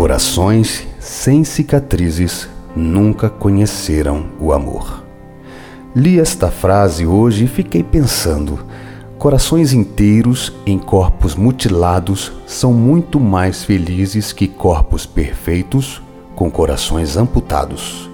Corações 0.00 0.88
sem 0.98 1.44
cicatrizes 1.44 2.48
nunca 2.74 3.28
conheceram 3.28 4.30
o 4.40 4.50
amor. 4.50 5.04
Li 5.94 6.18
esta 6.18 6.50
frase 6.50 7.04
hoje 7.04 7.44
e 7.44 7.46
fiquei 7.46 7.82
pensando: 7.82 8.64
corações 9.18 9.74
inteiros 9.74 10.54
em 10.64 10.78
corpos 10.78 11.34
mutilados 11.34 12.32
são 12.46 12.72
muito 12.72 13.20
mais 13.20 13.62
felizes 13.62 14.32
que 14.32 14.48
corpos 14.48 15.04
perfeitos 15.04 16.00
com 16.34 16.50
corações 16.50 17.18
amputados. 17.18 18.08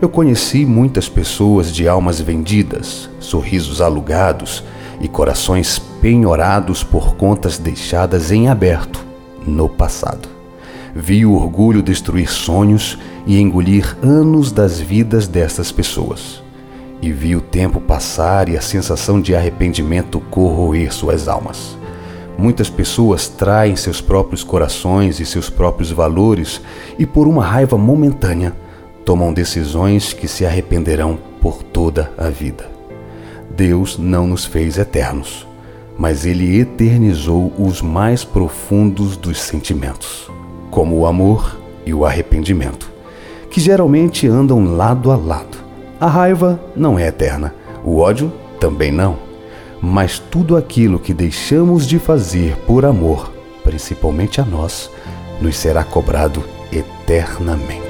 Eu 0.00 0.08
conheci 0.08 0.64
muitas 0.64 1.10
pessoas 1.10 1.70
de 1.70 1.86
almas 1.86 2.18
vendidas, 2.18 3.10
sorrisos 3.20 3.82
alugados 3.82 4.64
e 4.98 5.06
corações 5.06 5.78
penhorados 6.00 6.82
por 6.82 7.16
contas 7.16 7.58
deixadas 7.58 8.32
em 8.32 8.48
aberto 8.48 9.04
no 9.46 9.68
passado. 9.68 10.37
Vi 10.94 11.24
o 11.24 11.34
orgulho 11.34 11.82
destruir 11.82 12.30
sonhos 12.30 12.98
e 13.26 13.40
engolir 13.40 13.96
anos 14.02 14.50
das 14.50 14.80
vidas 14.80 15.28
dessas 15.28 15.70
pessoas. 15.70 16.42
E 17.00 17.12
vi 17.12 17.36
o 17.36 17.40
tempo 17.40 17.80
passar 17.80 18.48
e 18.48 18.56
a 18.56 18.60
sensação 18.60 19.20
de 19.20 19.34
arrependimento 19.34 20.20
corroer 20.20 20.92
suas 20.92 21.28
almas. 21.28 21.76
Muitas 22.36 22.70
pessoas 22.70 23.28
traem 23.28 23.74
seus 23.74 24.00
próprios 24.00 24.44
corações 24.44 25.18
e 25.18 25.26
seus 25.26 25.50
próprios 25.50 25.90
valores 25.90 26.60
e, 26.98 27.04
por 27.04 27.26
uma 27.26 27.44
raiva 27.44 27.76
momentânea, 27.76 28.54
tomam 29.04 29.32
decisões 29.32 30.12
que 30.12 30.28
se 30.28 30.46
arrependerão 30.46 31.18
por 31.40 31.62
toda 31.62 32.12
a 32.16 32.28
vida. 32.28 32.70
Deus 33.50 33.98
não 33.98 34.26
nos 34.26 34.44
fez 34.44 34.78
eternos, 34.78 35.46
mas 35.98 36.24
Ele 36.24 36.60
eternizou 36.60 37.52
os 37.58 37.82
mais 37.82 38.22
profundos 38.22 39.16
dos 39.16 39.40
sentimentos, 39.40 40.30
como 40.70 40.98
o 40.98 41.06
amor 41.06 41.58
e 41.84 41.94
o 41.94 42.04
arrependimento, 42.04 42.90
que 43.50 43.60
geralmente 43.60 44.26
andam 44.26 44.76
lado 44.76 45.10
a 45.10 45.16
lado. 45.16 45.58
A 46.00 46.06
raiva 46.06 46.60
não 46.76 46.98
é 46.98 47.08
eterna, 47.08 47.54
o 47.84 47.98
ódio 47.98 48.32
também 48.60 48.92
não, 48.92 49.16
mas 49.80 50.18
tudo 50.18 50.56
aquilo 50.56 50.98
que 50.98 51.14
deixamos 51.14 51.86
de 51.86 51.98
fazer 51.98 52.56
por 52.66 52.84
amor, 52.84 53.32
principalmente 53.64 54.40
a 54.40 54.44
nós, 54.44 54.90
nos 55.40 55.56
será 55.56 55.84
cobrado 55.84 56.44
eternamente. 56.72 57.87